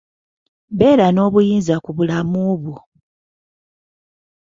Beera 0.77 1.07
n'obuyinza 1.11 1.75
ku 1.83 1.89
bulamu 1.97 2.41
bwo. 2.61 2.77